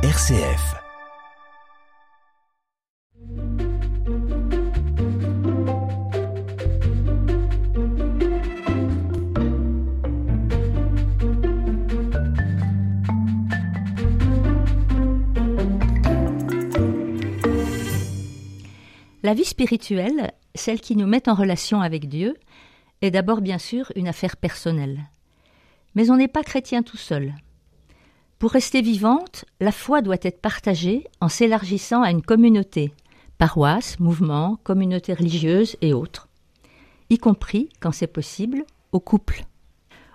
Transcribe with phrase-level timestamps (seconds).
[0.00, 0.76] RCF.
[19.24, 22.36] La vie spirituelle, celle qui nous met en relation avec Dieu,
[23.02, 25.00] est d'abord bien sûr une affaire personnelle.
[25.96, 27.34] Mais on n'est pas chrétien tout seul.
[28.38, 32.92] Pour rester vivante, la foi doit être partagée en s'élargissant à une communauté,
[33.36, 36.28] paroisse, mouvement, communauté religieuse et autres,
[37.10, 39.42] y compris, quand c'est possible, au couple.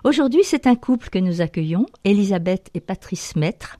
[0.04, 3.78] Aujourd'hui, c'est un couple que nous accueillons, Elisabeth et Patrice Maître,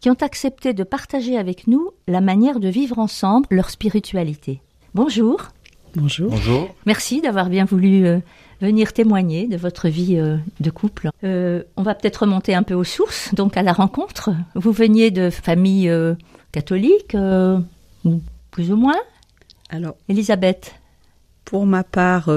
[0.00, 4.60] qui ont accepté de partager avec nous la manière de vivre ensemble leur spiritualité.
[4.94, 5.40] Bonjour.
[5.94, 6.30] Bonjour.
[6.30, 6.74] Bonjour.
[6.84, 8.18] Merci d'avoir bien voulu euh,
[8.60, 11.10] venir témoigner de votre vie euh, de couple.
[11.24, 14.30] Euh, on va peut-être remonter un peu aux sources, donc à la rencontre.
[14.54, 16.14] Vous veniez de famille euh,
[16.52, 17.58] catholique, euh,
[18.50, 19.00] plus ou moins
[19.70, 20.74] Alors, Elisabeth
[21.44, 22.28] pour ma part,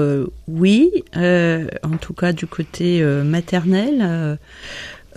[0.48, 4.38] oui, en tout cas du côté maternel,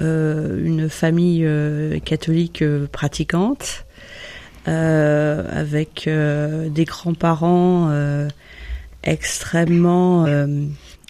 [0.02, 1.48] une famille
[2.04, 2.62] catholique
[2.92, 3.86] pratiquante,
[4.66, 8.28] avec des grands-parents
[9.06, 10.66] extrêmement euh,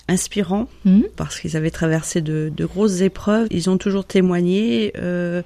[0.08, 3.48] inspirants Hmm parce qu'ils avaient traversé de, de grosses épreuves.
[3.52, 5.42] Ils ont toujours témoigné euh,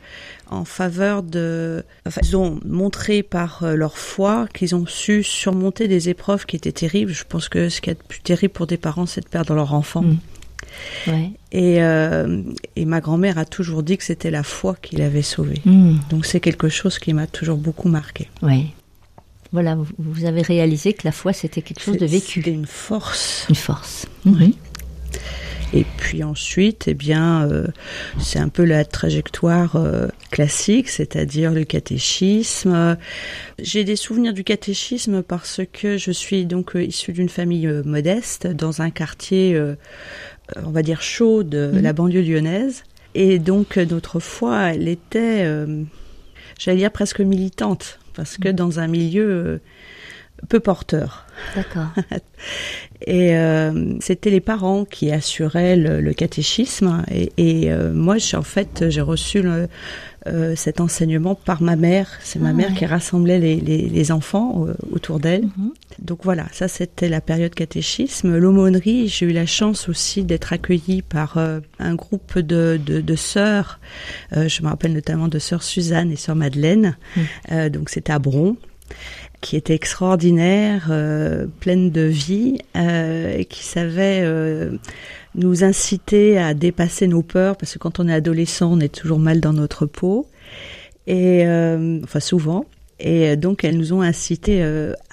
[0.49, 1.83] en faveur de...
[2.05, 6.55] Enfin, ils ont montré par euh, leur foi qu'ils ont su surmonter des épreuves qui
[6.55, 7.11] étaient terribles.
[7.11, 9.53] Je pense que ce qui est le plus terrible pour des parents, c'est de perdre
[9.53, 10.01] leur enfant.
[10.01, 10.17] Mm.
[11.07, 11.31] Ouais.
[11.51, 12.43] Et, euh,
[12.75, 15.61] et ma grand-mère a toujours dit que c'était la foi qui l'avait sauvé.
[15.65, 15.95] Hmm.
[16.09, 18.29] Donc c'est quelque chose qui m'a toujours beaucoup marqué.
[18.41, 18.67] Ouais.
[19.51, 23.45] Voilà, vous- avez réalisé que la foi, c'était quelque chose de vécu, C'était une force.
[23.49, 24.05] une force.
[24.25, 24.55] Oui.
[25.73, 27.67] Et puis ensuite, eh bien, euh,
[28.19, 32.97] c'est un peu la trajectoire euh, classique, c'est-à-dire le catéchisme.
[33.59, 37.83] J'ai des souvenirs du catéchisme parce que je suis donc euh, issue d'une famille euh,
[37.83, 39.59] modeste dans un quartier,
[40.63, 41.81] on va dire chaud de Mhm.
[41.81, 42.83] la banlieue lyonnaise.
[43.15, 45.83] Et donc notre foi, elle était, euh,
[46.59, 49.61] j'allais dire presque militante, parce que dans un milieu euh,
[50.49, 51.25] peu porteur.
[51.55, 51.87] D'accord.
[53.07, 57.03] Et euh, c'était les parents qui assuraient le, le catéchisme.
[57.09, 59.69] Et, et, euh, moi, en fait, j'ai reçu le-
[60.27, 62.07] euh, cet enseignement par ma mère.
[62.21, 62.75] C'est ma Ah mère ouais.
[62.75, 65.43] qui rassemblait les, les- les enfants euh, autour d'elle.
[65.57, 65.71] Mhm.
[65.99, 68.37] Donc voilà, ça c'était la période catéchisme.
[68.37, 73.15] L'aumônerie, j'ai eu la chance aussi d'être accueillie par euh, un groupe de, de, de
[73.15, 73.79] sœurs.
[74.35, 76.97] Euh, je me rappelle notamment de sœur Suzanne et sœur Madeleine.
[77.15, 77.21] Mm.
[77.51, 78.57] Euh, donc c'était à Bron
[79.41, 84.71] qui était extraordinaire, euh, pleine de vie, euh, et qui savait euh,
[85.35, 89.19] nous inciter à dépasser nos peurs, parce que quand on est adolescent, on est toujours
[89.19, 90.27] mal dans notre peau,
[91.07, 92.65] et euh, enfin souvent.
[92.99, 94.61] Et donc elles nous ont incité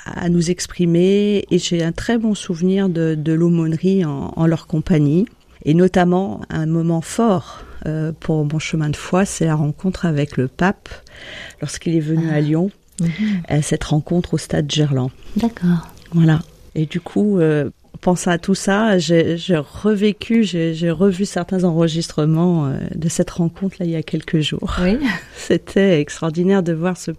[0.04, 4.66] à nous exprimer, et j'ai un très bon souvenir de, de l'aumônerie en, en leur
[4.66, 5.26] compagnie,
[5.64, 7.62] et notamment un moment fort
[8.18, 10.88] pour mon chemin de foi, c'est la rencontre avec le pape
[11.60, 12.34] lorsqu'il est venu Ah.
[12.34, 13.62] à Lyon Mhm.
[13.62, 15.10] cette rencontre au stade Gerland.
[15.36, 15.88] D'accord.
[16.12, 16.40] Voilà.
[16.74, 17.70] Et du coup, euh,
[18.00, 23.86] pensant à tout ça, j'ai revécu, j'ai revu certains enregistrements euh, de cette rencontre là
[23.86, 24.76] il y a quelques jours.
[24.82, 24.98] Oui.
[25.36, 27.12] C'était extraordinaire de voir ce,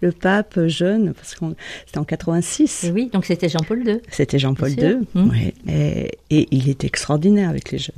[0.00, 1.44] le pape jeune, parce que
[1.86, 2.84] c'était en 86.
[2.84, 4.00] Et oui, donc c'était Jean-Paul II.
[4.10, 4.70] C'était Jean-Paul.
[4.70, 4.98] II.
[5.14, 5.28] Mm.
[5.30, 5.54] ouais.
[5.68, 7.94] et, et il est extraordinaire avec les jeunes.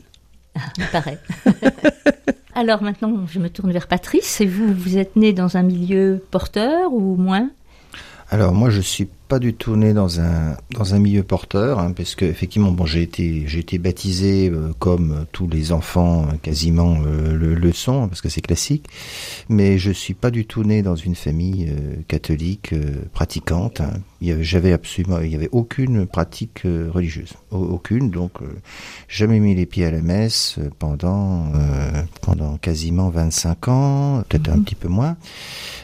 [0.78, 1.18] Il paraît.
[2.58, 4.40] Alors maintenant, je me tourne vers Patrice.
[4.40, 7.50] Et vous, vous êtes né dans un milieu porteur ou moins?
[8.30, 11.92] Alors moi je suis pas du tout né dans un dans un milieu porteur hein,
[11.92, 16.36] parce que effectivement bon j'ai été j'ai été baptisé euh, comme tous les enfants euh,
[16.42, 18.86] quasiment euh, le, le sont hein, parce que c'est classique.
[19.48, 23.90] Mais je suis pas du tout né dans une famille euh, catholique euh, pratiquante hein.
[24.22, 27.34] Il y avait- j'avais absolument il y avait aucune pratique euh, religieuse.
[27.50, 28.10] Au- aucune.
[28.10, 28.46] Donc euh,
[29.08, 34.60] jamais mis les pieds à la messe pendant euh, pendant quasiment 25 ans peut-être un
[34.60, 35.16] petit peu moins.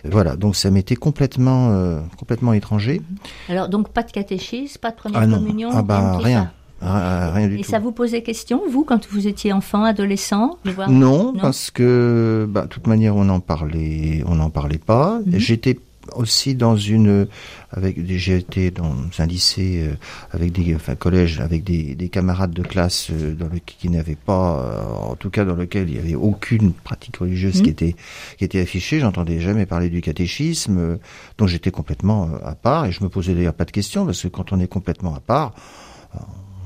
[0.04, 0.36] Voilà.
[0.36, 3.02] Donc ça m'était complètement euh, complètement étranger
[3.48, 7.30] Alors donc pas de catéchisme, pas de première ah non, communion, ah bah rien, Ah,
[7.32, 7.70] rien du Et tout.
[7.70, 12.46] ça vous posait question, vous, quand vous étiez enfant, adolescent voir- Non, Non parce que,
[12.50, 15.20] bah, de toute manière, on n'en parlait, on n'en parlait pas.
[15.24, 15.38] Mhm.
[15.38, 15.78] J'étais
[16.14, 17.26] aussi dans une,
[17.70, 19.94] avec, j'ai été dans un lycée euh,
[20.30, 24.16] avec des, enfin collège avec des, des camarades de classe euh, dans le, qui n'avaient
[24.16, 27.96] pas, euh, en tout cas dans lequel il y avait aucune pratique religieuse qui était
[28.38, 29.00] qui était affichée.
[29.00, 30.96] J'entendais jamais parler du catéchisme, euh,
[31.38, 34.28] donc j'étais complètement à part et je me posais d'ailleurs pas de questions parce que
[34.28, 35.54] quand on est complètement à part,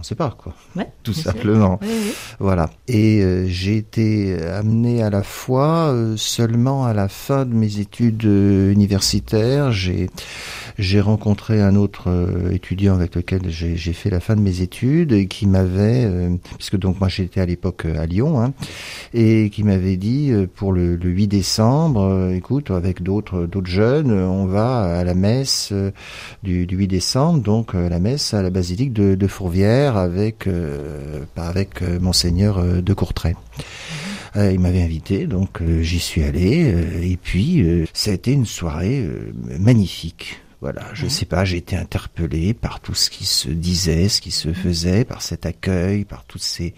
[0.06, 0.54] sait pas, quoi.
[0.76, 1.78] Ouais, Tout simplement.
[1.82, 2.12] Oui, oui.
[2.38, 2.70] Voilà.
[2.86, 7.80] Et euh, j'ai été amené à la fois euh, seulement à la fin de mes
[7.80, 9.72] études euh, universitaires.
[9.72, 10.08] J'ai
[10.78, 12.10] j'ai rencontré un autre
[12.52, 16.06] étudiant avec lequel j'ai fait la fin de mes études et qui m'avait,
[16.58, 18.52] puisque donc moi j'étais à l'époque à Lyon, hein,
[19.14, 24.44] et qui m'avait dit pour le, le 8 décembre, écoute, avec d'autres d'autres jeunes, on
[24.44, 25.72] va à la messe
[26.42, 31.24] du, du 8 décembre, donc la messe à la basilique de, de Fourvière avec euh,
[31.36, 33.34] avec euh, monseigneur euh, de Courtrai.
[34.36, 37.64] Euh, il m'avait invité, donc euh, j'y suis allé, euh, et puis
[37.94, 39.08] ça a été une soirée
[39.58, 40.40] magnifique.
[40.60, 44.30] Voilà, je sais pas, j'ai été interpellé par tout ce qui se disait, ce qui
[44.30, 46.74] se faisait, par cet accueil, par toutes ces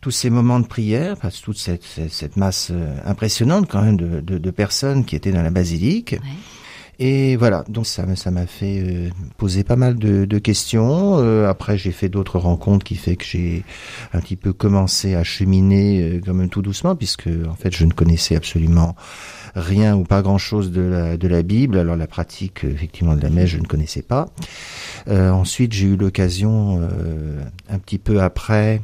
[0.00, 2.70] tous ces moments de prière, par toute cette, cette, cette masse
[3.04, 6.12] impressionnante quand même de, de, de personnes qui étaient dans la basilique.
[6.12, 6.28] Ouais.
[6.98, 11.18] Et voilà, donc ça, ça m'a fait euh, poser pas mal de, questions.
[11.18, 13.64] Euh, après, j'ai fait d'autres rencontres qui fait que j'ai
[14.14, 17.84] un petit peu commencé à cheminer euh, quand même tout doucement, puisque en fait, je
[17.84, 18.96] ne connaissais absolument
[19.54, 21.78] rien ou pas grand-chose de la, de la Bible.
[21.78, 24.28] Alors la pratique, euh, effectivement, de la messe, je ne connaissais pas.
[25.08, 26.80] Ensuite, j'ai eu l'occasion,
[27.70, 28.80] un petit peu après,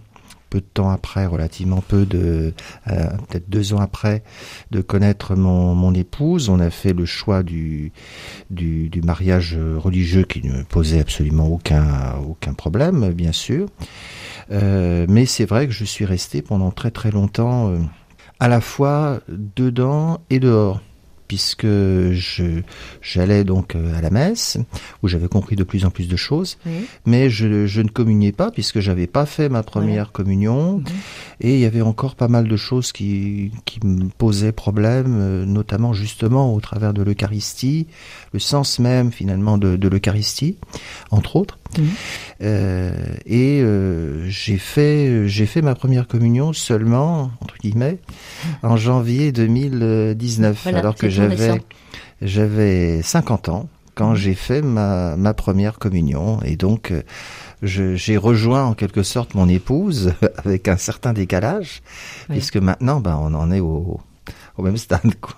[0.53, 2.53] peu de temps après, relativement peu de,
[2.89, 4.23] euh, peut-être deux ans après,
[4.71, 6.51] de connaître mon, épouse.
[6.51, 7.91] On a fait le choix du,
[9.03, 13.67] mariage religieux qui ne posait absolument aucun, aucun problème, bien sûr.
[14.51, 17.79] Euh, mais c'est vrai que je suis resté pendant très très longtemps euh,
[18.39, 20.83] à la fois dedans et dehors
[21.33, 22.61] puisque je
[23.01, 24.59] j'allais donc euh, à la messe
[25.03, 26.85] où j'avais compris de plus en plus de choses Oui.
[27.07, 30.85] mais je, je ne communiais pas puisque j'avais pas fait ma première communion Mhm.
[31.41, 35.47] et il y avait encore pas mal de choses qui, qui me posaient problème, euh,
[35.47, 37.87] notamment justement au travers de l'Eucharistie,
[38.35, 40.57] le sens même finalement de, de l'Eucharistie,
[41.11, 41.59] entre autres.
[42.43, 42.93] Euh,
[43.25, 47.99] et euh, j'ai fait j'ai fait ma première communion seulement entre guillemets
[48.63, 51.63] en janvier 2019, Voilà, alors que j'avais
[52.21, 57.03] j'avais 50 ans quand j'ai fait ma, ma première communion et donc euh,
[57.63, 60.15] j'ai rejoint en quelque sorte mon épouse
[60.45, 61.83] avec un certain décalage
[62.29, 62.37] Oui.
[62.37, 64.01] puisque maintenant ben on en est au,
[64.57, 65.37] au même stade quoi.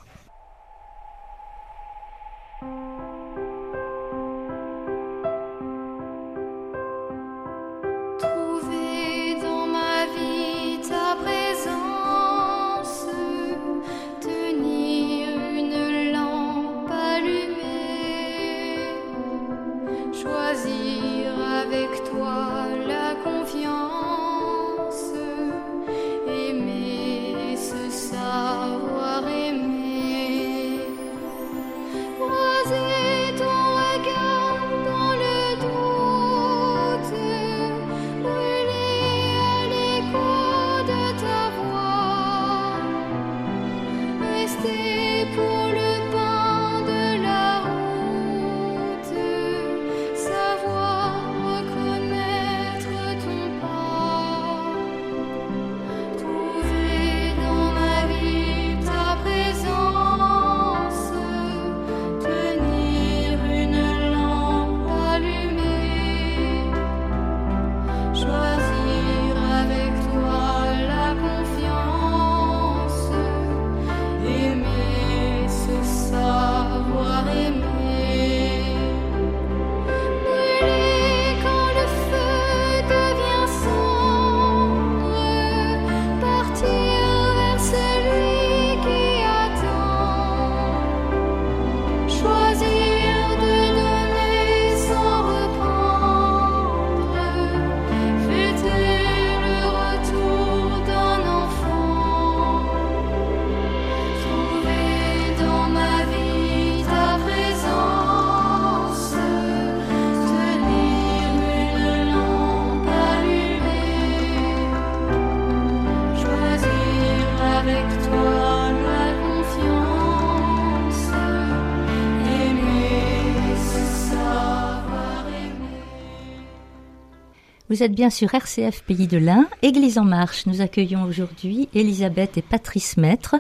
[127.71, 130.45] Vous êtes bien sur RCF Pays de l'Ain, Église en marche.
[130.45, 133.37] Nous accueillons aujourd'hui Elisabeth et Patrice Maître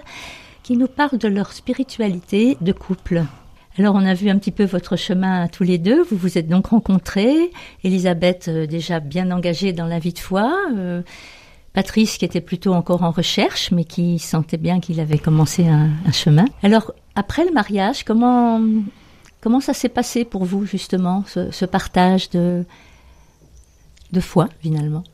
[0.62, 3.23] qui nous parlent de leur spiritualité de couple.
[3.76, 6.49] Alors on a vu un petit peu votre chemin tous les deux, vous vous êtes
[6.49, 7.50] donc rencontrés,
[7.83, 11.02] Elisabeth euh, déjà bien engagée dans la vie de foi, euh,
[11.75, 15.90] Patrice qui était plutôt encore en recherche mais qui sentait bien qu'il avait commencé un,
[16.12, 16.47] chemin.
[16.62, 18.62] Alors après le mariage, comment,
[19.43, 22.64] comment ça s'est passé pour vous justement, ce partage de,
[24.14, 25.04] de foi finalement.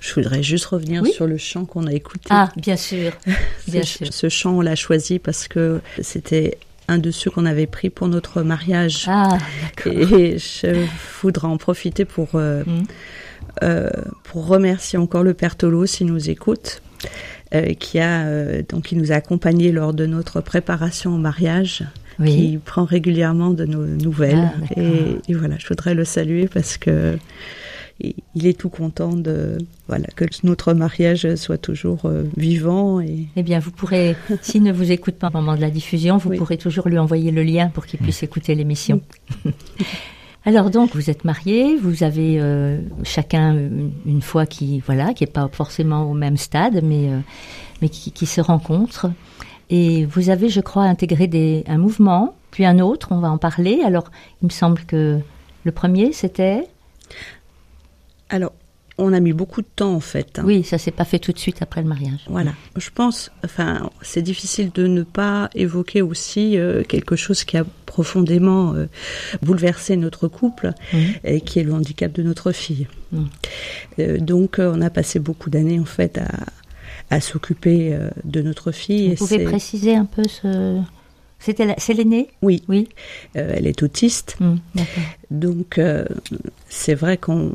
[0.00, 1.12] Je voudrais juste revenir Oui.
[1.12, 2.28] sur le chant qu'on a écouté.
[2.30, 3.12] Ah, bien sûr,
[3.68, 4.12] bien ce, sûr.
[4.12, 8.08] ce chant, on l'a choisi parce que c'était un de ceux qu'on avait pris pour
[8.08, 9.04] notre mariage.
[9.08, 9.36] Ah.
[9.84, 10.86] Et je
[11.20, 12.82] voudrais en profiter pour, euh, Mm.
[13.64, 13.90] euh,
[14.24, 16.80] pour remercier encore le Père Tolo s'il nous écoute,
[17.54, 21.82] euh, qui, a, donc, qui nous a accompagnés lors de notre préparation au mariage,
[22.20, 22.34] Oui.
[22.36, 24.50] qui prend régulièrement de nos nouvelles.
[24.76, 24.80] Ah,
[25.28, 27.18] et voilà, je voudrais le saluer parce que
[28.00, 33.26] il il est tout content de voilà que notre mariage soit toujours euh, vivant et
[33.34, 36.30] Eh bien, vous pourrez, s'il ne vous écoute pas au moment de la diffusion, vous
[36.30, 36.38] Oui.
[36.38, 39.00] pourrez toujours lui envoyer le lien pour qu'il puisse écouter l'émission.
[40.44, 45.24] Alors donc, vous êtes mariés, vous avez euh, chacun une, une foi qui, voilà, qui
[45.24, 47.18] est pas forcément au même stade, mais euh,
[47.82, 49.10] mais qui, qui se rencontre.
[49.70, 53.08] Et vous avez, je crois, intégré des, un mouvement, puis un autre.
[53.10, 53.80] On va en parler.
[53.84, 54.10] Alors,
[54.42, 55.18] il me semble que
[55.64, 56.62] le premier, c'était,
[58.28, 58.52] alors
[59.00, 60.40] on a mis beaucoup de temps en fait.
[60.40, 60.42] hein.
[60.44, 62.18] oui, ça s'est pas fait tout de suite après le mariage.
[62.28, 67.56] Voilà, je pense, enfin, c'est difficile de ne pas évoquer aussi euh, quelque chose qui
[67.56, 68.86] a profondément euh,
[69.42, 71.00] bouleversé notre couple, Mhm.
[71.22, 72.88] et qui est le handicap de notre fille.
[73.12, 73.28] Mhm.
[74.00, 76.28] Euh, donc, on a passé beaucoup d'années en fait à,
[77.10, 79.14] à s'occuper de notre fille.
[79.14, 80.80] Vous et pouvez préciser un peu ce,
[81.38, 82.88] c'était, c'est l'aîné, Oui, oui.
[83.36, 84.36] euh, elle est autiste,
[84.74, 85.04] d'accord.
[85.30, 86.04] donc euh,
[86.68, 87.52] c'est vrai qu'on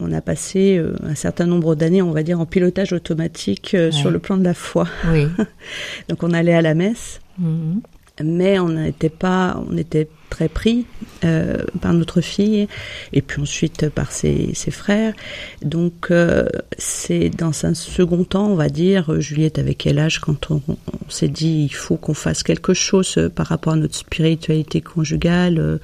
[0.00, 3.90] on a passé euh, un certain nombre d'années, on va dire, en pilotage automatique euh,
[3.90, 4.86] sur le plan de la foi.
[5.12, 5.26] Oui.
[6.08, 7.20] Donc, on allait à la messe.
[7.38, 7.80] Mhm.
[8.24, 10.84] Mais on n'était pas, on était très pris
[11.24, 12.68] euh, par notre fille
[13.14, 15.14] et puis ensuite par ses, ses frères.
[15.62, 16.46] Donc euh,
[16.76, 21.10] c'est dans un second temps, on va dire, Juliette avait quel âge quand on, on
[21.10, 25.58] s'est dit il faut qu'on fasse quelque chose euh, par rapport à notre spiritualité conjugale.
[25.58, 25.78] euh,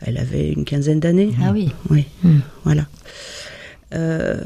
[0.00, 1.30] Elle avait une quinzaine d'années.
[1.42, 1.70] Ah oui.
[1.88, 2.40] Oui, Hmm.
[2.64, 2.86] voilà.
[3.94, 4.40] Euh,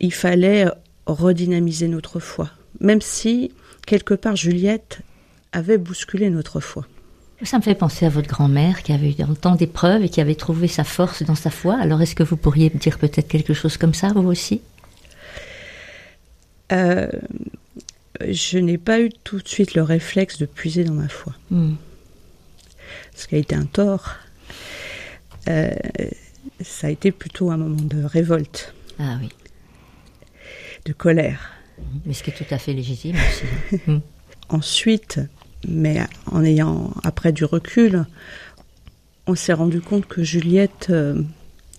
[0.00, 0.66] il fallait
[1.06, 3.52] redynamiser notre foi, même si
[3.86, 5.00] quelque part Juliette
[5.56, 6.86] avait bousculé notre foi.
[7.42, 10.34] Ça me fait penser à votre grand-mère qui avait eu tant d'épreuves et qui avait
[10.34, 11.76] trouvé sa force dans sa foi.
[11.80, 14.62] Alors est-ce que vous pourriez dire peut-être quelque chose comme ça, vous aussi?
[16.72, 17.08] Euh,
[18.28, 21.74] je n'ai pas eu tout de suite le réflexe de puiser dans ma foi, Hmm.
[23.14, 24.14] ce qui a été un tort.
[25.48, 25.70] Euh,
[26.62, 29.28] ça a été plutôt un moment de révolte, Ah oui.
[30.86, 31.52] de colère.
[32.06, 33.80] Mais ce qui est tout à fait légitime aussi.
[33.86, 34.00] Hmm.
[34.48, 35.20] Ensuite,
[35.68, 38.04] mais en ayant après du recul,
[39.26, 41.20] on s'est rendu compte que Juliette euh,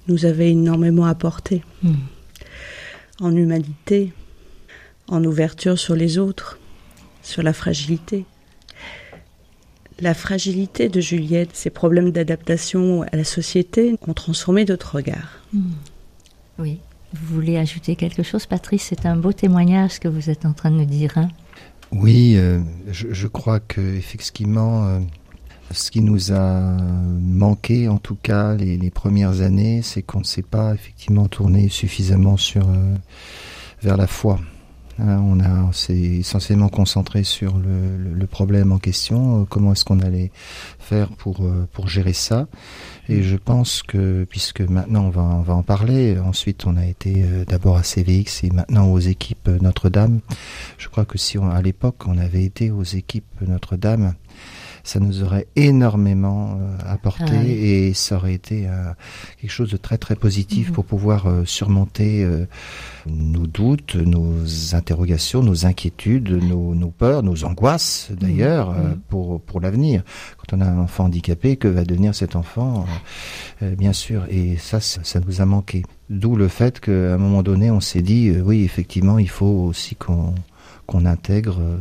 [0.08, 1.94] nous avait énormément apporté Hmm.
[3.22, 4.12] en humanité,
[5.08, 6.60] en ouverture sur les autres,
[7.24, 8.25] sur la fragilité.
[10.00, 15.39] La fragilité de Juliette, ses problèmes d'adaptation à la société ont transformé notre regard.
[16.60, 16.79] Oui.
[17.13, 18.84] Vous voulez ajouter quelque chose, Patrice?
[18.89, 21.17] C'est un beau témoignage que vous êtes en train de nous dire.
[21.17, 21.29] hein
[21.91, 22.60] Oui, euh,
[22.91, 25.00] je, crois que effectivement, euh,
[25.72, 26.77] ce qui nous a
[27.22, 31.70] manqué, en tout cas les, les premières années, c'est qu'on ne s'est pas effectivement tourné
[31.70, 32.96] suffisamment sur euh,
[33.82, 34.39] vers la foi.
[35.00, 40.01] Hein, on a s'est essentiellement concentré sur le, problème en question, euh, comment est-ce qu'on
[40.01, 40.32] allait
[40.80, 42.48] faire pour euh, pour gérer ça.
[43.08, 46.86] Et je pense que puisque maintenant on va on va en parler, ensuite on a
[46.86, 50.20] été euh, d'abord à CVX et maintenant aux équipes Notre-Dame.
[50.77, 54.13] Je crois que si on, à l'époque on avait été aux équipes Notre-Dame,
[54.88, 57.51] ça nous aurait énormément euh, apporté Ah oui.
[57.51, 58.91] et ça aurait été euh,
[59.41, 60.74] quelque chose de très très positif Mhm.
[60.75, 62.25] pour pouvoir euh, surmonter
[63.06, 68.98] nos doutes, nos interrogations, nos inquiétudes, nos, nos peurs, nos angoisses d'ailleurs euh, Mhm.
[69.10, 70.03] pour pour l'avenir.
[70.38, 72.86] Quand on a un enfant handicapé, que va devenir cet enfant
[73.77, 75.84] Bien sûr, et ça, ça, ça nous a manqué.
[76.10, 79.65] D'où le fait qu'à un moment donné, on s'est dit, euh, oui, effectivement, il faut
[79.70, 80.34] aussi qu'on
[80.86, 81.77] qu'on intègre euh,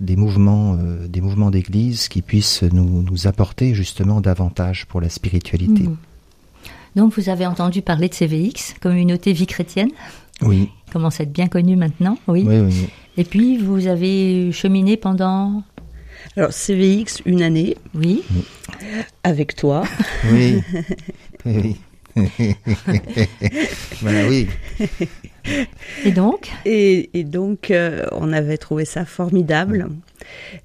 [0.00, 5.08] des mouvements, euh, des mouvements d'église qui puissent nous, nous apporter justement davantage pour la
[5.08, 5.84] spiritualité.
[5.84, 5.96] Mhm.
[6.96, 9.90] Donc vous avez entendu parler de CVX, communauté vie chrétienne,
[10.42, 12.44] Oui, qui commence à être bien connue maintenant, oui.
[12.46, 12.88] oui, oui.
[13.16, 15.62] Et puis vous avez cheminé pendant,
[16.36, 18.22] Alors CVX, une année oui,
[19.24, 19.82] avec toi.
[20.32, 20.62] Oui.
[21.46, 21.76] oui.
[24.00, 24.46] Voilà, oui.
[26.04, 29.88] et donc, Et, et donc, euh, on avait trouvé ça formidable.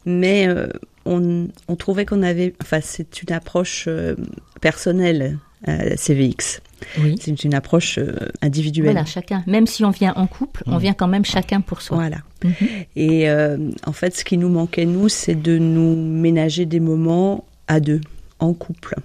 [0.06, 0.68] Mais euh,
[1.06, 2.54] on, on trouvait qu'on avait...
[2.62, 4.16] Enfin, c'est une approche euh,
[4.62, 5.38] personnelle,
[5.68, 6.62] euh, CVX.
[7.00, 7.16] oui.
[7.20, 8.92] C'est une approche euh, individuelle.
[8.92, 9.44] Voilà, chacun.
[9.48, 10.80] Même si on vient en couple, on Mhm.
[10.80, 11.98] vient quand même chacun pour soi.
[11.98, 12.18] Voilà.
[12.44, 12.54] Mhm.
[12.96, 17.44] Et euh, en fait, ce qui nous manquait, nous, c'est de nous ménager des moments
[17.68, 18.00] à deux.
[18.40, 18.96] En couple.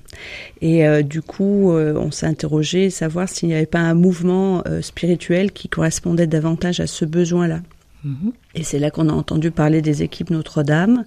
[0.61, 4.63] Et euh, du coup, euh, on s'est interrogé, savoir s'il n'y avait pas un mouvement
[4.67, 7.61] euh, spirituel qui correspondait davantage à ce besoin-là.
[8.05, 8.33] Mhm.
[8.55, 11.05] Et c'est là qu'on a entendu parler des équipes Notre-Dame,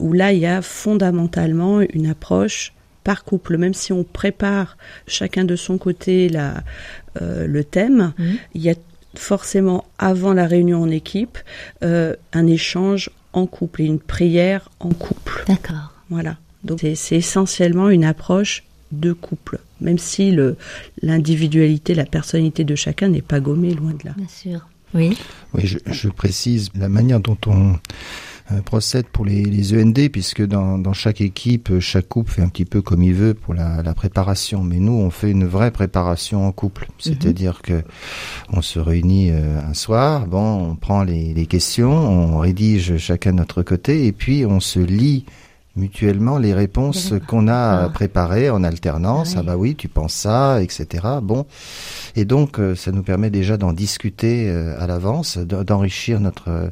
[0.00, 2.72] où là, il y a fondamentalement une approche
[3.04, 3.56] par couple.
[3.58, 4.76] Même si on prépare
[5.06, 6.64] chacun de son côté la,
[7.20, 8.36] le thème, Mhm.
[8.54, 8.74] il y a
[9.14, 11.38] forcément, avant la réunion en équipe,
[11.80, 15.44] un échange en couple et une prière en couple.
[15.46, 15.92] D'accord.
[16.10, 16.36] Voilà.
[16.64, 20.36] Donc c'est- essentiellement une approche de couple, même si
[21.02, 24.14] l'individualité, la personnalité de chacun n'est pas gommée, loin de là.
[24.16, 24.66] Bien sûr.
[24.94, 25.16] Oui.
[25.54, 27.72] Oui, je, je précise la manière dont on
[28.52, 32.48] euh, procède pour les, les END, puisque dans, dans chaque équipe, chaque couple fait un
[32.48, 34.62] petit peu comme il veut pour la, la préparation.
[34.62, 36.86] Mais nous, on fait une vraie préparation en couple.
[37.00, 37.82] C'est-à-dire que
[38.52, 43.32] on se réunit euh, un soir, bon, on prend les, les questions, on rédige chacun
[43.32, 45.24] de notre côté, et puis on se lit
[45.76, 47.88] mutuellement les réponses qu'on a Ah.
[47.92, 49.34] préparées en alternance.
[49.36, 49.46] Ah Ah oui.
[49.46, 51.04] bah oui, tu penses ça, etc.
[51.22, 51.46] Bon,
[52.16, 56.48] et donc, euh, ça nous permet déjà d'en discuter euh, à l'avance, de- d'enrichir notre
[56.48, 56.68] euh,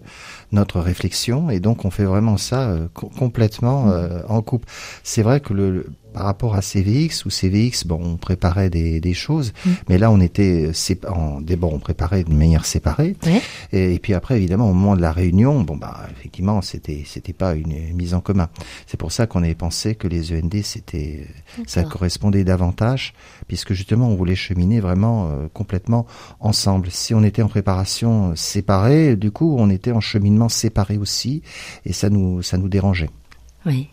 [0.52, 1.50] notre réflexion.
[1.50, 4.68] Et donc, on fait vraiment ça co- complètement euh, en couple.
[5.02, 9.14] C'est vrai que le- par rapport à CVX ou CVX, bon, on préparait des, des
[9.14, 9.70] choses, Mm.
[9.88, 10.70] mais là, on était
[11.08, 13.16] en, bon, on préparait de manière séparée.
[13.72, 17.32] Et, et puis après, évidemment, au moment de la réunion, bon, bah, effectivement, c'était c'était
[17.32, 18.48] pas une mise en commun.
[18.86, 21.26] C'est pour ça qu'on avait pensé que les END, c'était
[21.66, 21.98] ça D'accord.
[21.98, 23.14] correspondait davantage,
[23.48, 26.06] puisque justement on voulait cheminer vraiment euh, complètement
[26.40, 26.88] ensemble.
[26.90, 31.42] Si on était en préparation euh, séparée, du coup on était en cheminement séparé aussi,
[31.84, 33.10] et ça nous ça nous dérangeait.
[33.66, 33.88] Oui.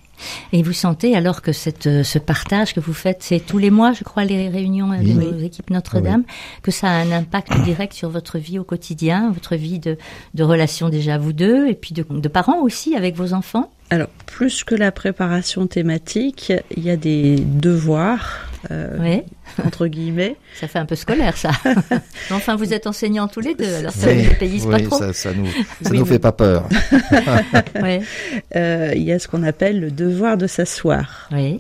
[0.54, 3.72] Et vous sentez alors que cette, euh, ce partage que vous faites, c'est tous les
[3.72, 6.24] mois, je crois, les réunions vos équipes Notre-Dame,
[6.62, 9.98] que ça a un impact direct sur votre vie au quotidien, votre vie de,
[10.34, 13.72] de relation déjà vous deux, et puis de, de parents aussi avec vos enfants?
[13.92, 19.22] Alors, plus que la préparation thématique, il y a des devoirs, euh, Oui.
[19.66, 20.36] entre guillemets.
[20.60, 21.52] Ça fait un peu scolaire, ça.
[21.66, 21.74] Mais
[22.32, 24.98] enfin, vous êtes enseignants tous les deux, alors ça Oui, ne payse pas oui, trop.
[25.00, 25.46] ça, ça nous
[25.82, 26.68] ça Oui, nous mais- fait pas peur.
[27.82, 28.00] Oui.
[28.56, 31.30] Euh, il y a ce qu'on appelle le devoir de s'asseoir.
[31.32, 31.60] Oui.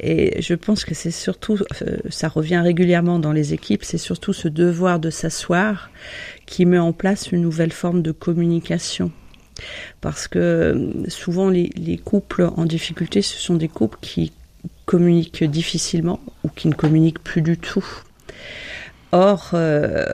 [0.00, 4.32] Et je pense que c'est surtout, euh, ça revient régulièrement dans les équipes, c'est surtout
[4.32, 5.90] ce devoir de s'asseoir
[6.44, 9.10] qui met en place une nouvelle forme de communication.
[10.02, 14.32] Parce que souvent les, les couples en difficulté, ce sont des couples qui
[14.86, 17.84] communiquent difficilement ou qui ne communiquent plus du tout.
[19.12, 20.06] Or, euh,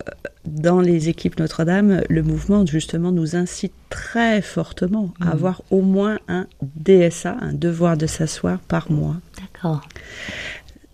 [0.44, 5.30] dans les équipes Notre-Dame, le mouvement justement nous incite très fortement à Mhm.
[5.32, 9.16] avoir au moins un DSA, un devoir de s'asseoir par mois.
[9.40, 9.82] D'accord.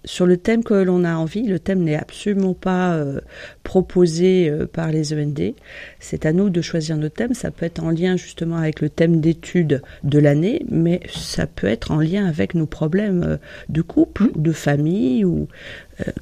[0.09, 3.21] Sur le thème que l'on a envie, le thème n'est absolument pas euh,
[3.63, 5.53] proposé euh, par les END.
[6.01, 7.35] C'est à nous de choisir nos thèmes.
[7.35, 11.67] Ça peut être en lien justement avec le thème d'étude de l'année, mais ça peut
[11.67, 13.37] être en lien avec nos problèmes euh,
[13.69, 15.47] de couple ou de famille ou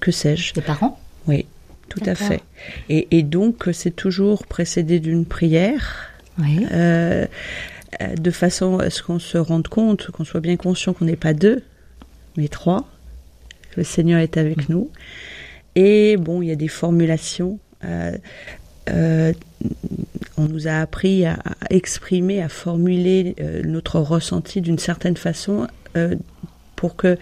[0.00, 0.54] que sais-je.
[0.56, 0.98] Les parents?
[1.28, 1.46] Oui,
[1.88, 2.42] tout à fait.
[2.88, 6.10] Et, et donc, c'est toujours précédé d'une prière.
[6.40, 6.66] Oui.
[6.66, 11.34] de façon à ce qu'on se rende compte, qu'on soit bien conscient qu'on n'est pas
[11.34, 11.62] deux,
[12.36, 12.88] mais trois.
[13.76, 14.90] Le Seigneur est avec nous.
[15.74, 17.58] Et bon, il y a des formulations.
[17.84, 18.16] euh,
[18.88, 19.32] euh,
[20.36, 25.66] on nous a appris à, à exprimer, à formuler euh, notre ressenti d'une certaine façon
[26.76, 27.16] pour que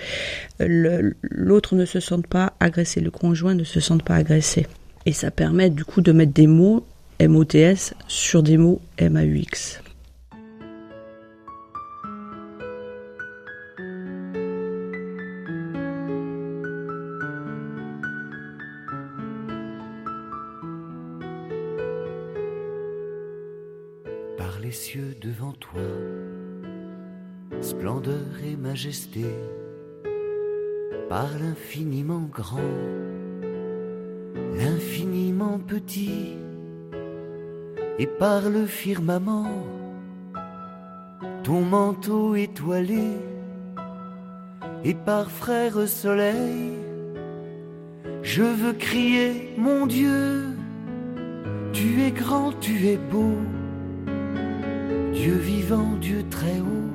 [0.59, 4.67] l'autre ne se sente pas agressé, le conjoint ne se sente pas agressé.
[5.07, 6.85] Et ça permet du coup de mettre des mots
[7.21, 9.84] MOTS sur des mots MAUX.
[24.65, 25.83] Les cieux devant toi,
[27.61, 29.27] splendeur et majesté,
[31.11, 32.73] par l'infiniment grand,
[34.57, 36.39] l'infiniment petit,
[37.99, 39.67] et par le firmament,
[41.43, 43.11] ton manteau étoilé,
[44.83, 46.73] et par frère soleil,
[48.23, 50.57] je veux crier, mon Dieu,
[51.75, 53.37] tu es grand, tu es beau.
[55.15, 56.91] Dieu vivant, Dieu très haut,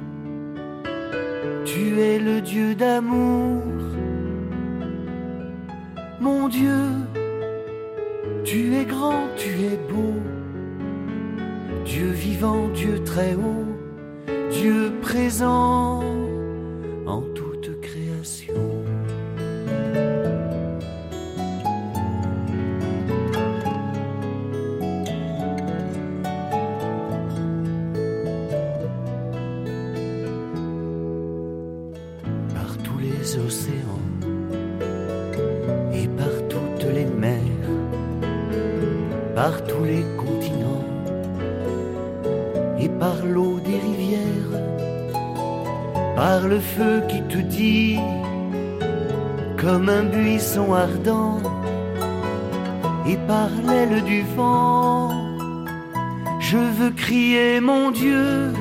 [1.66, 3.64] tu es le Dieu d'amour.
[6.20, 6.82] Mon Dieu,
[8.44, 10.16] tu es grand, tu es beau.
[11.86, 13.66] Dieu vivant, Dieu très haut,
[14.52, 16.09] Dieu présent
[49.58, 51.42] comme un buisson ardent
[53.08, 55.12] et par l'aile du vent.
[56.40, 58.54] Je veux crier mon Dieu,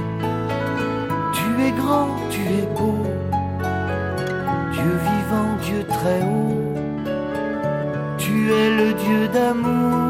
[1.33, 3.03] tu es grand, tu es beau,
[4.73, 6.75] Dieu vivant, Dieu très haut,
[8.19, 10.08] tu es le Dieu d'amour.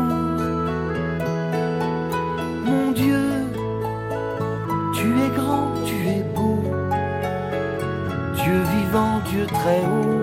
[8.48, 10.22] Dieu vivant, Dieu très haut,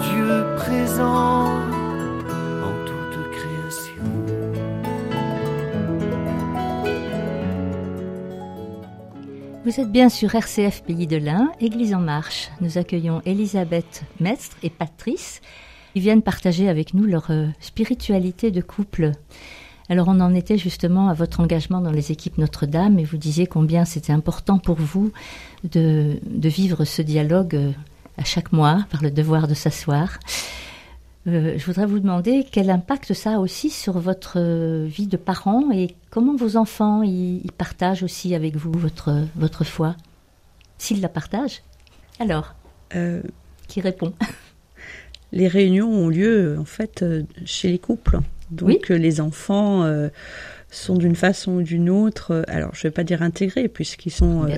[0.00, 1.48] Dieu présent
[2.62, 4.02] en toute création.
[9.66, 12.50] Vous êtes bien sur RCF Pays de l'Ain, Église en marche.
[12.62, 15.42] Nous accueillons Elisabeth Mestre et Patrice.
[15.94, 19.12] Ils viennent partager avec nous leur euh, spiritualité de couple.
[19.88, 23.46] Alors on en était justement à votre engagement dans les équipes Notre-Dame et vous disiez
[23.46, 25.12] combien c'était important pour vous
[25.70, 27.72] de, de vivre ce dialogue euh,
[28.16, 30.18] à chaque mois par le devoir de s'asseoir.
[31.26, 35.16] Euh, je voudrais vous demander quel impact ça a aussi sur votre euh, vie de
[35.16, 39.94] parent et comment vos enfants ils partagent aussi avec vous votre, votre foi.
[40.78, 41.62] S'ils la partagent.
[42.18, 42.54] Alors,
[42.94, 43.22] Euh,
[43.68, 44.12] qui répond?
[45.32, 47.04] les réunions ont lieu en fait
[47.44, 48.18] chez les couples.
[48.52, 48.78] Donc Oui.
[48.90, 50.08] euh, les enfants euh,
[50.70, 54.10] sont d'une façon ou d'une autre, euh, alors je ne vais pas dire intégrés puisqu'ils
[54.12, 54.56] sont euh,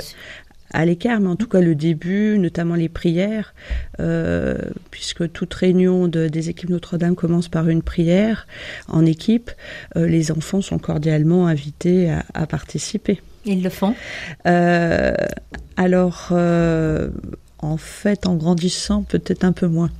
[0.73, 3.55] à l'écart, mais en tout cas le début, notamment les prières,
[4.01, 4.59] euh,
[4.91, 8.47] puisque toute réunion de- des équipes Notre-Dame commence par une prière
[8.89, 9.53] en équipe,
[9.97, 13.21] euh, les enfants sont cordialement invités à, à participer.
[13.45, 13.95] Ils le font
[14.47, 15.15] Euh,
[15.77, 17.11] alors, euh,
[17.65, 19.91] en fait, en grandissant, peut-être un peu moins.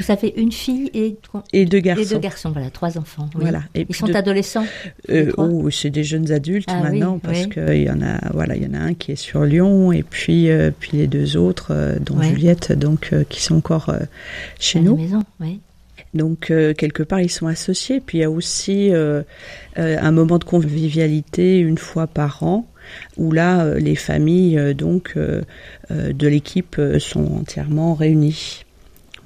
[0.00, 1.16] Vous avez une fille et,
[1.52, 2.14] Et deux et garçons.
[2.14, 3.28] deux garçons, voilà, trois enfants.
[3.34, 3.40] oui.
[3.42, 3.62] Voilà.
[3.74, 4.66] Et Ils sont de- adolescents
[5.10, 7.50] Euh, oh, c'est des jeunes adultes Ah oui, maintenant parce oui.
[7.50, 10.02] qu'il y en a, voilà, il y en a un qui est sur Lyon et
[10.02, 12.28] puis euh, puis les deux autres, euh, dont Ouais.
[12.28, 13.92] Juliette, donc qui sont encore
[14.60, 14.96] chez à la nous.
[14.96, 15.22] maison.
[15.40, 15.60] Oui.
[16.12, 18.00] Donc euh, quelque part ils sont associés.
[18.04, 19.22] Puis il y a aussi euh,
[19.78, 22.66] euh, un moment de convivialité une fois par an
[23.16, 25.42] où là euh, les familles euh, donc euh,
[25.90, 28.64] de l'équipe sont entièrement réunies.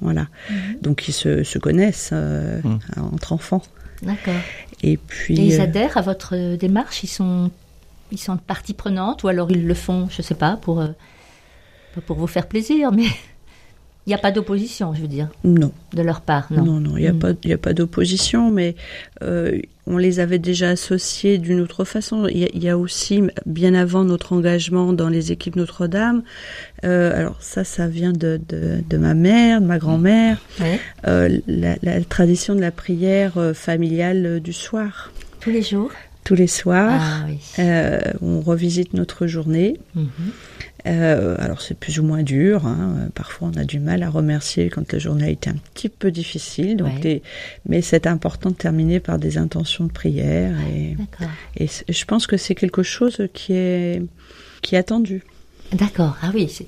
[0.01, 0.29] Voilà.
[0.51, 0.57] Mhm.
[0.83, 2.79] Donc ils se, se connaissent euh, Mhm.
[3.15, 3.63] entre enfants.
[4.03, 4.35] D'accord.
[4.83, 7.03] Et puis Et ils adhèrent à votre démarche?
[7.03, 7.51] Ils sont,
[8.13, 10.89] ils sont partie prenante ou alors ils le font, je sais pas, pour, euh,
[11.97, 13.07] pas pour vous faire plaisir, mais
[14.09, 15.71] il n'y a pas d'opposition, je veux dire, non.
[15.93, 17.37] de leur part, non Non, non, il n'y a, Mm.
[17.45, 18.75] y a pas d'opposition, mais
[19.23, 22.27] euh, on les avait déjà associés d'une autre façon.
[22.27, 26.23] Il y, a- il y a aussi, bien avant notre engagement dans les équipes Notre-Dame,
[26.87, 30.81] euh, alors ça, ça vient de, de, de ma mère, de ma grand-mère, Ouais.
[31.07, 35.13] euh, la, la tradition de la prière familiale du soir.
[35.41, 35.91] Tous les jours
[36.25, 37.39] Tous les soirs, Ah oui.
[38.23, 39.77] on revisite notre journée.
[39.95, 40.09] Mhm.
[40.89, 42.67] Euh, alors c'est plus ou moins dur.
[42.67, 42.97] hein.
[42.99, 45.89] Euh, Parfois on a du mal à remercier quand la journée a été un petit
[45.89, 46.77] peu difficile.
[46.77, 47.01] Donc Ouais.
[47.01, 47.23] des-
[47.69, 50.55] mais c'est important de terminer par des intentions de prière.
[51.59, 54.03] Et, je pense que c'est quelque chose qui est
[54.63, 55.23] qui est attendu.
[55.73, 56.17] D'accord.
[56.23, 56.67] Ah oui, c'est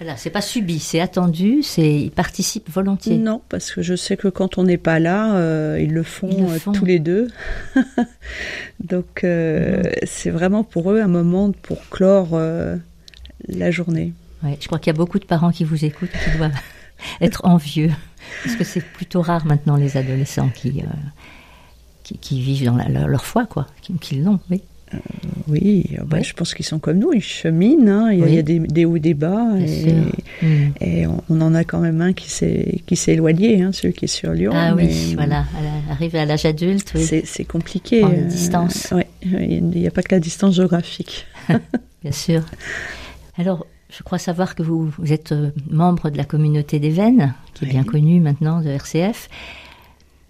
[0.00, 3.18] voilà, c'est pas subi, c'est attendu, c'est ils participent volontiers.
[3.18, 6.28] Non, parce que je sais que quand on n'est pas là, euh, ils le font,
[6.30, 6.70] Ils le euh, font.
[6.70, 7.26] tous les deux.
[8.80, 12.30] Donc euh, c'est vraiment pour eux un moment pour clore
[13.46, 14.12] la journée.
[14.42, 16.52] Ouais, je crois qu'il y a beaucoup de parents qui vous écoutent qui doivent
[17.20, 17.90] être envieux.
[18.44, 20.84] Parce que c'est plutôt rare maintenant les adolescents qui, euh,
[22.02, 24.62] qui, qui vivent dans la- leur, leur foi, quoi, qui, qui l'ont, oui.
[25.48, 26.24] Oui, euh, bah, Ouais.
[26.24, 27.88] je pense qu'ils sont comme nous, ils cheminent.
[27.90, 28.10] hein.
[28.12, 28.30] Il y a, Oui.
[28.32, 29.52] il y a des, des hauts et des bas.
[29.54, 29.92] Bien et, sûr.
[30.42, 30.46] Mm.
[30.80, 34.08] et on, on en a quand même un qui s'est éloigné, hein, celui qui est
[34.08, 34.52] sur Lyon.
[34.54, 38.02] Ah mais oui, voilà, la- arrivé à l'âge adulte, oui, C'est compliqué.
[38.02, 38.88] Des distances.
[38.92, 41.26] ouais, il n'y a pas que la distance géographique.
[42.02, 42.42] bien sûr.
[43.38, 47.34] Alors, je crois savoir que vous, vous êtes euh, membre de la communauté des Vennes,
[47.54, 49.28] qui est bien connue maintenant de RCF.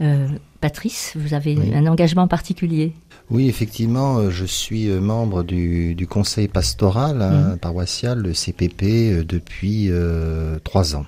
[0.00, 0.28] Euh,
[0.60, 1.72] Patrice, vous avez Oui.
[1.74, 2.92] un engagement particulier?
[3.30, 9.86] Oui, effectivement, euh, je suis membre du, du conseil pastoral hein, paroissial, le CPP, depuis
[9.90, 11.06] euh, trois ans.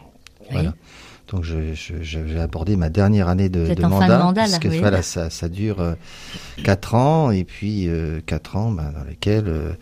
[0.50, 0.74] Voilà.
[1.30, 4.78] Donc je- je- je- j'ai abordé ma dernière année de, de mandat, mandat, puisque oui.
[4.80, 5.94] voilà, ça, ça dure euh,
[6.64, 9.72] quatre ans, et puis euh, quatre ans ben, dans lesquels euh,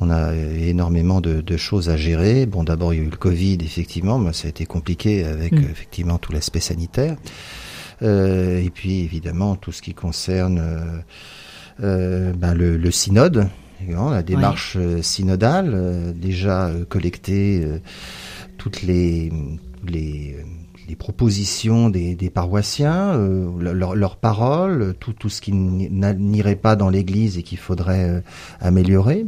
[0.00, 2.44] on a énormément de, de choses à gérer.
[2.46, 5.52] Bon, d'abord il y a eu le Covid, effectivement, mais ça a été compliqué avec
[5.52, 5.64] Mm.
[5.70, 7.16] effectivement tout l'aspect sanitaire.
[8.02, 10.60] Euh, et puis évidemment tout ce qui concerne
[11.82, 13.46] euh, ben, le, le synode,
[13.88, 17.78] la démarche synodale, euh, déjà euh, collecter euh,
[18.58, 19.30] toutes les
[19.86, 20.36] les,
[20.90, 26.88] les propositions des, paroissiens, euh, leur- leurs paroles, tout, tout ce qui n'irait pas dans
[26.90, 28.20] l'Église et qu'il faudrait euh,
[28.60, 29.24] améliorer.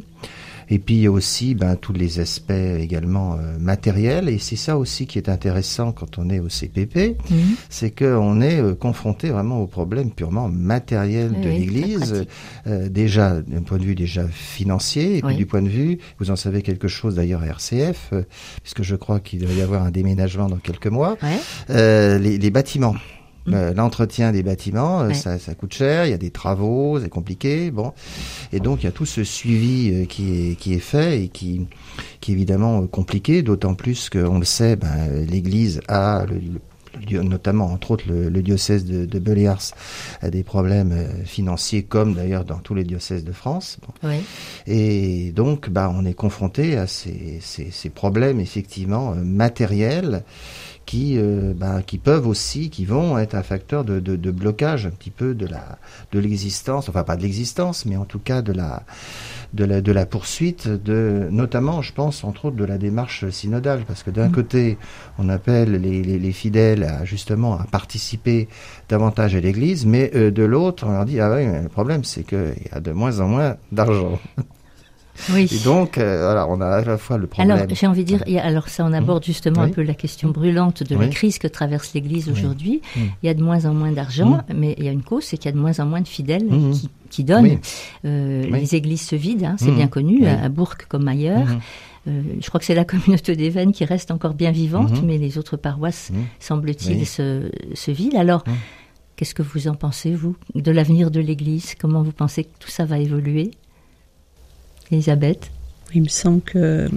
[0.71, 4.57] Et puis il y a aussi ben, tous les aspects également euh, matériels, et c'est
[4.57, 7.37] ça aussi qui est intéressant quand on est au CPP, Mhm.
[7.69, 12.27] c'est qu'on est euh, confronté vraiment aux problèmes purement matériels de Oui, l'Église,
[12.67, 16.31] euh, déjà d'un point de vue déjà financier, et puis du point de vue, vous
[16.31, 18.23] en savez quelque chose d'ailleurs à RCF, euh,
[18.63, 21.39] puisque je crois qu'il va y avoir un déménagement dans quelques mois, Ouais.
[21.71, 22.95] euh, les, les bâtiments.
[23.47, 23.55] Mm.
[23.55, 25.15] Euh, L'entretien des bâtiments, euh, Ouais.
[25.15, 27.93] ça, ça coûte cher, il y a des travaux, c'est compliqué, bon,
[28.53, 31.29] et donc il y a tout ce suivi euh, qui est qui est fait et
[31.29, 31.67] qui
[32.21, 36.37] qui est évidemment compliqué, d'autant plus qu'on le sait, ben, l'Église a le,
[37.11, 39.19] le- notamment entre autres le, le diocèse de, de
[40.21, 43.79] a des problèmes euh, financiers comme d'ailleurs dans tous les diocèses de France.
[44.03, 44.09] Bon.
[44.09, 44.21] Ouais.
[44.67, 50.23] Et donc, bah, on est confronté à ces, ces, ces problèmes effectivement euh, matériels
[50.93, 54.85] qui, euh, bah, qui peuvent aussi, qui vont être un facteur de, de, de blocage
[54.85, 55.79] un petit peu de la
[56.13, 58.83] de l'existence, enfin pas de l'existence, mais en tout cas de la
[59.55, 63.85] de la de la poursuite de, notamment, je pense entre autres de la démarche synodale,
[63.89, 64.33] parce que d'un Mm.
[64.33, 64.77] côté,
[65.19, 68.47] on appelle les, les, les fidèles à justement à participer
[68.91, 72.05] davantage à l'Église, mais euh, de l'autre, on leur dit ah oui, mais le problème
[72.05, 74.21] c'est qu'il y a de moins en moins d'argent.
[75.31, 75.49] Oui.
[75.53, 77.51] Et donc, euh, voilà, on a à la fois le problème.
[77.57, 80.31] Alors, j'ai envie de dire, a- alors ça, on aborde justement un peu la question
[80.31, 82.81] brûlante de la crise que traverse l'Église aujourd'hui.
[82.97, 83.01] Mm.
[83.23, 85.37] Il y a de moins en moins d'argent, mais il y a une cause, c'est
[85.37, 87.59] qu'il y a de moins en moins de fidèles qui, qui donnent.
[88.05, 88.43] Euh.
[88.51, 91.49] Les églises se vident, hein, c'est bien connu, à, Bourg comme ailleurs.
[92.09, 95.19] Euh, je crois que c'est la communauté des Vennes qui reste encore bien vivante, mais
[95.19, 97.05] les autres paroisses, semble-t-il, Oui.
[97.05, 98.19] se, se vident.
[98.19, 98.45] Alors,
[99.17, 101.75] qu'est-ce que vous en pensez, vous, de l'avenir de l'Église?
[101.79, 103.53] Comment vous pensez que tout ça va évoluer?
[104.93, 105.51] Elisabeth
[105.95, 106.89] Il me semble que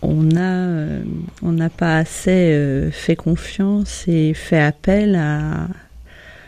[0.00, 1.02] on a, euh,
[1.42, 5.68] on n'a pas assez euh, fait confiance et fait appel à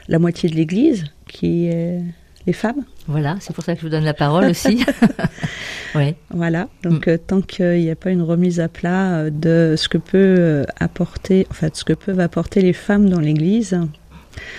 [0.09, 2.01] la moitié de l'Église, qui est
[2.47, 2.85] les femmes.
[3.09, 4.85] Voilà, c'est pour ça que je vous donne la parole aussi.
[5.97, 6.15] oui.
[6.31, 6.69] Voilà.
[6.85, 7.11] Donc Mm.
[7.11, 10.37] euh, tant qu'il n'y a pas une remise à plat euh, de ce que peut
[10.39, 13.79] euh, apporter, en fait, ce que peuvent apporter les femmes dans l'Église,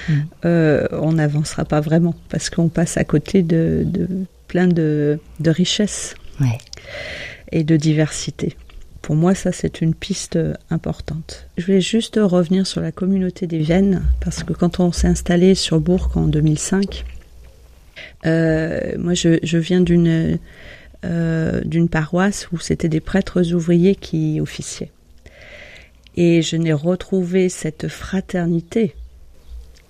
[0.10, 0.14] Mm.
[0.46, 4.08] euh, on n'avancera pas vraiment parce qu'on passe à côté de, de
[4.52, 6.58] plein de, de richesses Ouais.
[7.54, 8.58] et de diversité.
[9.02, 10.38] Pour moi, ça, c'est une piste
[10.70, 11.48] importante.
[11.58, 15.56] Je voulais juste revenir sur la communauté des Viennes, parce que quand on s'est installé
[15.56, 17.06] sur Bourg en 2005,
[18.26, 20.38] euh, moi, je, je viens d'une
[21.06, 24.92] euh, d'une paroisse où c'était des prêtres ouvriers qui officiaient.
[26.16, 28.94] Et je n'ai retrouvé cette fraternité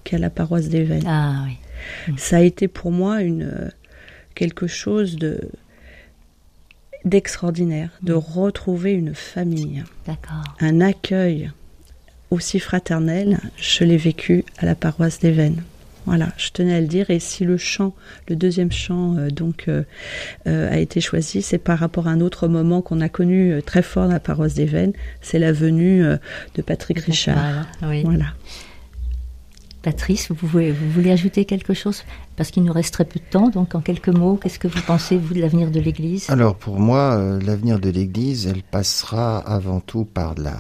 [0.04, 1.04] qu'à la paroisse des Vennes.
[1.08, 1.58] Ah oui.
[2.18, 3.72] Ça a été pour moi une
[4.36, 5.40] quelque chose de
[7.04, 9.84] d'extraordinaire de retrouver une famille,
[10.60, 11.52] un accueil
[12.30, 13.40] aussi fraternel.
[13.58, 15.64] Je l'ai vécu à la paroisse des Vennes.
[16.06, 17.10] Voilà, je tenais à le dire.
[17.10, 17.94] Et si le chant,
[18.28, 19.84] le deuxième chant, euh, donc, euh,
[20.48, 23.84] euh, a été choisi, c'est par rapport à un autre moment qu'on a connu très
[23.84, 24.94] fort dans la paroisse des Vennes.
[25.22, 26.04] C'est la venue
[26.56, 27.38] de Patrick Richard.
[27.82, 28.04] Voilà, oui.
[28.04, 28.26] Voilà.
[29.82, 32.04] Patrice, vous, voulez ajouter quelque chose?
[32.36, 34.82] Parce qu'il nous reste très peu de temps, donc en quelques mots, qu'est-ce que vous
[34.86, 36.30] pensez, vous, de l'avenir de l'Église?
[36.30, 40.58] Alors pour moi, euh, l'avenir de l'Église, elle passera avant tout par la,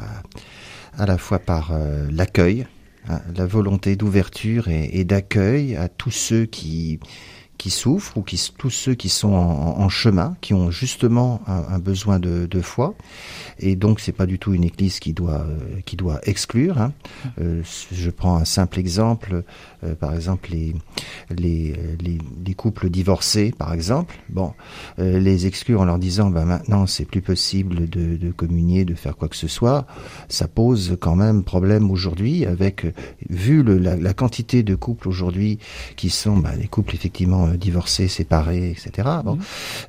[0.97, 2.65] à la fois par euh, l'accueil,
[3.09, 6.99] hein, la volonté d'ouverture et d'accueil à tous ceux qui
[7.61, 11.77] qui souffrent ou qui tous ceux qui sont en, chemin, qui ont justement un, un
[11.77, 12.95] besoin de, de foi.
[13.59, 16.79] Et donc c'est pas du tout une Église qui doit euh, qui doit exclure.
[16.79, 16.91] hein.
[17.39, 19.43] Euh, je prends un simple exemple,
[19.83, 20.75] euh, par exemple les
[21.29, 24.15] les, les les couples divorcés, par exemple.
[24.29, 24.53] Bon,
[24.99, 28.95] euh, les exclure en leur disant bah maintenant c'est plus possible de, de communier, de
[28.95, 29.85] faire quoi que ce soit,
[30.29, 32.93] ça pose quand même problème aujourd'hui avec euh,
[33.29, 35.59] vu le, la, la quantité de couples aujourd'hui
[35.95, 39.07] qui sont bah, des couples effectivement euh, divorcés, séparés, etc.
[39.23, 39.37] Bon,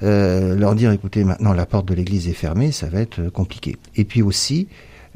[0.03, 3.31] euh, leur dire écoutez maintenant la porte de l'église est fermée, ça va être euh,
[3.31, 3.77] compliqué.
[3.97, 4.69] Et puis aussi,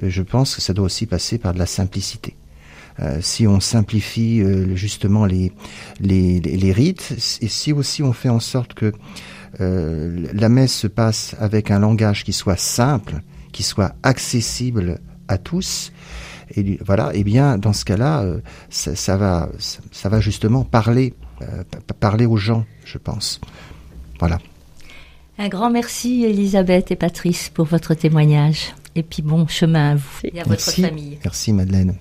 [0.02, 2.34] euh, je pense que ça doit aussi passer par de la simplicité.
[3.00, 5.52] Euh, si on simplifie euh, justement les,
[6.00, 8.92] les, les, rites, et si aussi on fait en sorte que
[9.61, 13.20] euh, la messe se passe avec un langage qui soit simple,
[13.52, 15.92] qui soit accessible à tous,
[16.56, 18.24] et voilà, et bien dans ce cas-là,
[18.70, 19.50] ça, ça va,
[19.92, 23.40] ça, va justement parler, euh, pa- parler aux gens, je pense.
[24.20, 24.38] Voilà.
[25.38, 28.74] Un grand merci, Elisabeth et Patrice, pour votre témoignage.
[28.94, 30.80] Et puis bon chemin à vous et à votre Merci.
[30.82, 31.18] famille.
[31.22, 31.96] Merci Madeleine.